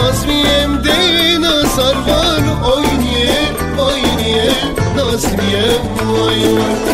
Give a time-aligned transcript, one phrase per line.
[0.00, 2.42] Vay Nazmiyem'de nazar var
[2.74, 3.34] Oy niye
[3.76, 4.52] vay niye
[4.96, 6.89] Nazmiyem nazlı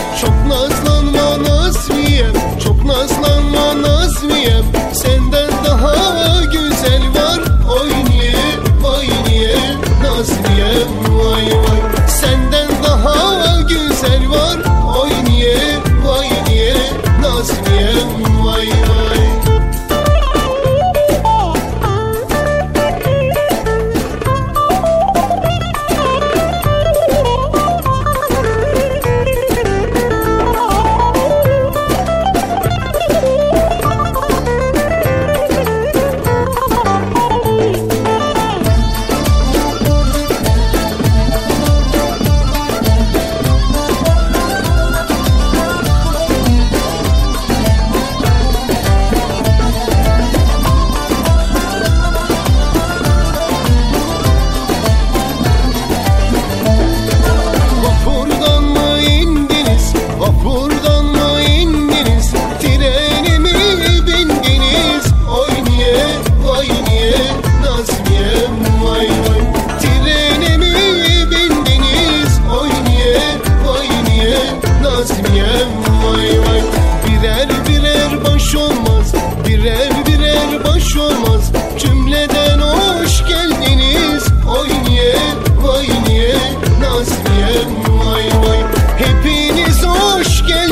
[88.99, 90.66] Hepiniz hoş geldiniz